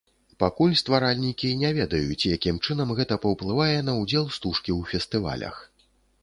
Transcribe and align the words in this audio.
Пакуль 0.43 0.71
стваральнікі 0.81 1.51
не 1.63 1.69
ведаюць, 1.79 2.27
якім 2.37 2.57
чынам 2.65 2.95
гэта 3.01 3.19
паўплывае 3.27 3.77
на 3.91 3.95
ўдзел 4.01 4.25
стужкі 4.39 4.71
ў 4.79 4.95
фестывалях. 4.95 5.55